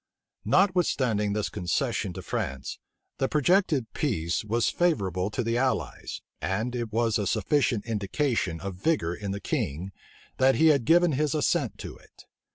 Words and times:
Notwithstanding 0.45 1.33
this 1.33 1.49
concession 1.49 2.11
to 2.13 2.23
France, 2.23 2.79
the 3.19 3.27
projected 3.27 3.85
peace 3.93 4.43
was 4.43 4.67
favorable 4.67 5.29
to 5.29 5.43
the 5.43 5.59
allies, 5.59 6.23
and 6.41 6.75
it 6.75 6.91
was 6.91 7.19
a 7.19 7.27
sufficient 7.27 7.85
indication 7.85 8.59
of 8.61 8.73
vigor 8.81 9.13
in 9.13 9.29
the 9.29 9.39
king, 9.39 9.91
that 10.37 10.55
he 10.55 10.69
had 10.69 10.85
given 10.85 11.11
his 11.11 11.35
assent 11.35 11.77
to 11.77 11.97
it. 11.97 12.25